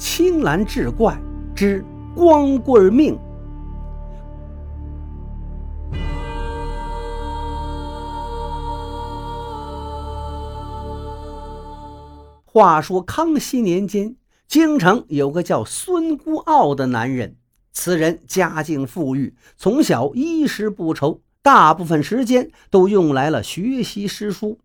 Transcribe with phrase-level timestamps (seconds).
[0.00, 1.14] 青蓝志怪
[1.54, 3.18] 之光棍命。
[12.46, 14.16] 话说康熙年间，
[14.48, 17.36] 京城有个叫孙孤傲的男人。
[17.70, 24.58] 此人家境富裕，从小衣食不愁，大部分时间都用来了学习诗书。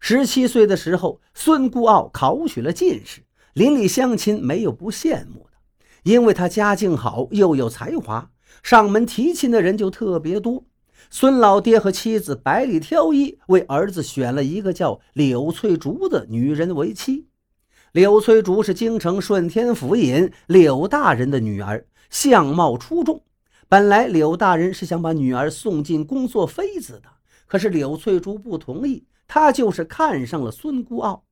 [0.00, 3.22] 十七岁的时候，孙孤傲考取了进士，
[3.54, 5.58] 邻里乡亲没有不羡慕的，
[6.04, 8.30] 因为他家境好，又有才华，
[8.62, 10.64] 上门提亲的人就特别多。
[11.10, 17.26] 孙老爹和妻子百里挑一，为儿子选了一个叫柳翠竹的女人为妻。
[17.92, 23.22] 柳翠竹是京城顺天府尹柳大人的女儿，相貌出众。
[23.68, 27.10] 本来柳大人是想把女儿送进宫做妃子的，
[27.46, 31.24] 可是柳翠竹不同意，她就是看上了孙孤傲。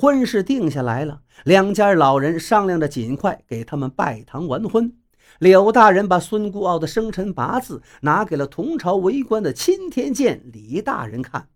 [0.00, 4.94] 婚事定下来了，两家老人商量着尽快给他们拜堂完婚。
[5.40, 11.48] 柳大人把孙孤傲的生辰八字拿给了同朝为官的钦天监李大人看。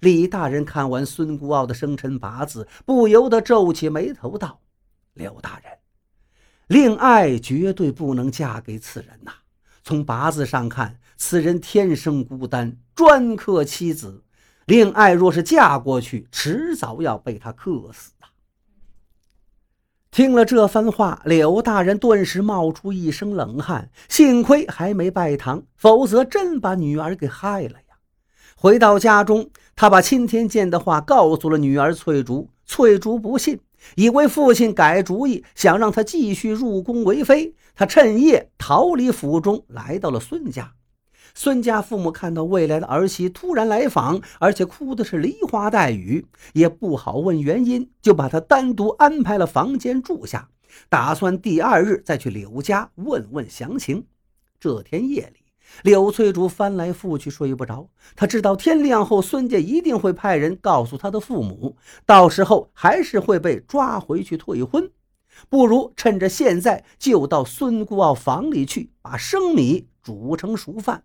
[0.00, 4.60] 李大人看完孙孤傲的生辰八字，不由得皱起眉头道
[5.14, 5.72] ：“柳大人，
[6.66, 9.32] 令爱绝对不能嫁给此人呐！
[9.82, 14.22] 从八字上看，此人天生孤单，专克妻子。
[14.66, 18.12] 令爱若是嫁过去，迟早要被他克死。”
[20.10, 23.90] 听了这番话，柳大人顿时冒出一身冷汗。
[24.08, 27.98] 幸亏还没拜堂，否则真把女儿给害了呀！
[28.56, 32.48] 回到家中，他把钦天监的话告诉了女儿翠竹。
[32.64, 33.60] 翠竹不信，
[33.94, 37.54] 以为父亲改主意，想让他继续入宫为妃。
[37.74, 40.72] 他趁夜逃离府中，来到了孙家。
[41.38, 50.48] 孙家父母看到未来的儿媳突然来访，而且哭的是梨花带雨，也不好问原因，就把她单独安排了房间住下，
[50.88, 54.06] 打算第二日再去柳家问问详情。
[54.58, 55.40] 这天夜里，
[55.82, 64.90] 柳翠竹翻来覆去睡不着，她知道天亮后孙家一定会派人告诉她的父母，到时候还是会被抓回去退婚，
[65.50, 71.04] 不如趁着现在就到孙孤傲房里去，把生米煮成熟饭。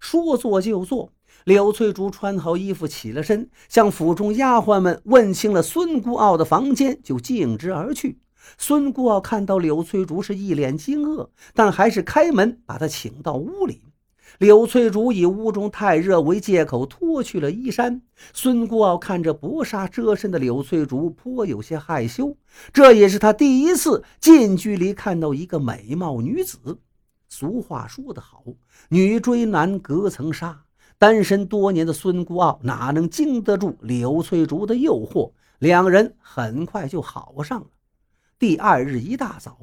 [0.00, 1.12] 说做就做，
[1.44, 8.18] 柳翠竹穿好衣服起了身，向府中丫鬟们问清了孙孤傲的房间，就径直而去。
[8.58, 13.82] 孙孤傲看到柳翠竹是一脸惊愕，但还是开门把她请到屋里。
[14.38, 18.00] 柳翠竹以屋中太热为借口脱去了衣衫。
[18.32, 22.36] 孙孤傲看着薄纱遮身的柳翠竹，颇有些害羞。
[22.72, 26.78] 这也是他第一次近距离看到一个美貌女子。
[27.30, 28.44] 俗话说得好，
[28.88, 30.64] 女追男隔层纱。
[30.98, 35.32] 单身多年的孙孤傲哪能经得住柳翠竹的诱惑？
[35.58, 37.66] 两人很快就好上了。
[38.38, 39.56] 第二日一大早，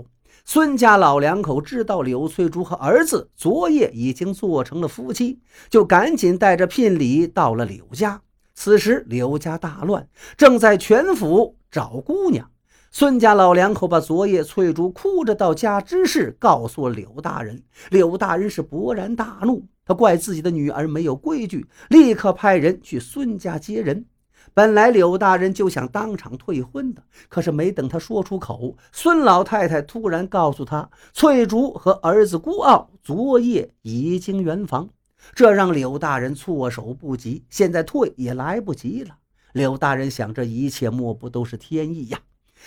[0.46, 5.40] 孙家老两口知道柳翠竹和儿子昨夜已经做成了夫妻，
[5.70, 8.22] 就赶紧带着聘礼到了柳家。
[8.56, 10.08] 此时柳家大乱，
[10.38, 12.50] 正在全府找姑娘。
[13.00, 24.04] 孙家老两口把昨夜翠竹哭着到家之事告诉了柳大人，柳大人是勃然大怒，他怪自己的女儿没有规矩，立刻派人去孙家接人。
[24.52, 34.90] 本来柳大人就想当场退婚的，可是没等他说出口，孙老太太突然告诉他，翠竹和儿子孤傲昨夜已经圆房，
[35.36, 39.18] 这让柳大人措手不及，现在退也来不及了。
[39.54, 42.18] 柳大人想，这一切莫不都是天意呀？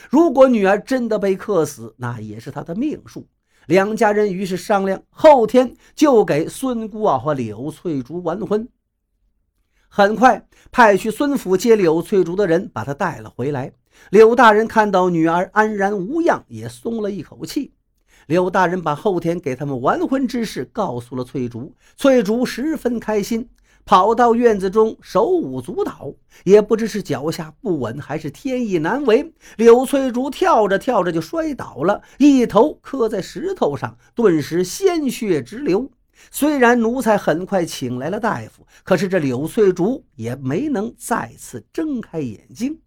[0.08, 3.26] 如果女儿真的被克死，那也是他的命数。
[3.66, 8.68] 两家人于是商量，后天就给孙姑啊和柳翠竹完婚。
[9.88, 13.72] 很快，派去孙府接柳翠竹的人把她带了回来。
[14.10, 17.74] 柳大人看到女儿安然无恙，也松了一口气。
[18.26, 23.48] 柳大人把后天给他们完婚之事告诉了翠竹，翠竹十分开心。
[23.90, 26.14] 跑到院子中，手舞足蹈，
[26.44, 29.32] 也不知是脚下不稳，还是天意难违。
[29.56, 35.90] 柳翠竹跳着跳着就摔倒了，一头磕在石头上，顿时鲜血直流。
[36.30, 42.78] 虽然奴才很快请来了大夫，可是这柳翠竹也没能再次睁开眼睛。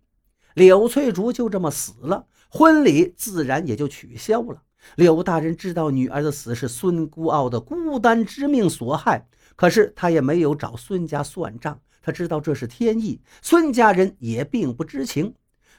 [0.54, 4.62] 柳翠竹就这么死了，婚礼自然也就取消了。
[4.96, 9.28] 柳大人知道女儿的死是孙孤傲的孤单之命所害。
[9.56, 15.34] 可是他也没有找孙家算账，他知道这是天意，孙家人也并不知情。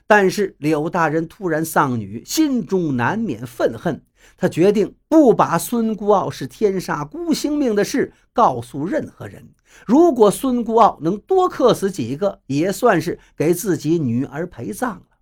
[0.06, 4.02] 但是柳大人突然丧女，心中难免愤恨，
[4.36, 9.48] 他决定不把孙孤傲是天杀孤星命的事告诉任何人。
[9.86, 15.13] 如果孙孤傲能多克死几个，也算是给自己女儿陪葬了。